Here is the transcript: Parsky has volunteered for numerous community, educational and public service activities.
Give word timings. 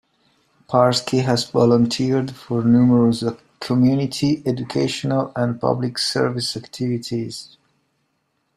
Parsky 0.67 1.19
has 1.25 1.47
volunteered 1.51 2.31
for 2.31 2.63
numerous 2.63 3.23
community, 3.59 4.41
educational 4.47 5.31
and 5.35 5.61
public 5.61 5.99
service 5.99 6.57
activities. 6.57 7.55